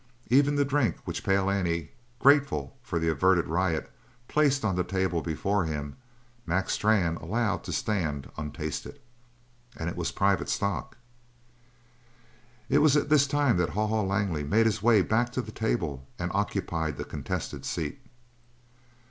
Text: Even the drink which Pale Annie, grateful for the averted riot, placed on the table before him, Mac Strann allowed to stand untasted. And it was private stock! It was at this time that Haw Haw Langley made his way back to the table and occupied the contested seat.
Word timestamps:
Even 0.29 0.55
the 0.55 0.65
drink 0.65 0.95
which 1.05 1.23
Pale 1.23 1.47
Annie, 1.51 1.91
grateful 2.17 2.75
for 2.81 2.97
the 2.97 3.07
averted 3.09 3.45
riot, 3.47 3.91
placed 4.27 4.65
on 4.65 4.75
the 4.75 4.83
table 4.83 5.21
before 5.21 5.65
him, 5.65 5.95
Mac 6.47 6.71
Strann 6.71 7.17
allowed 7.17 7.63
to 7.65 7.71
stand 7.71 8.27
untasted. 8.35 8.99
And 9.77 9.87
it 9.91 9.95
was 9.95 10.11
private 10.11 10.49
stock! 10.49 10.97
It 12.67 12.79
was 12.79 12.97
at 12.97 13.09
this 13.09 13.27
time 13.27 13.57
that 13.57 13.69
Haw 13.69 13.85
Haw 13.85 14.01
Langley 14.01 14.41
made 14.43 14.65
his 14.65 14.81
way 14.81 15.03
back 15.03 15.31
to 15.33 15.41
the 15.43 15.51
table 15.51 16.07
and 16.17 16.31
occupied 16.33 16.97
the 16.97 17.05
contested 17.05 17.63
seat. 17.63 17.99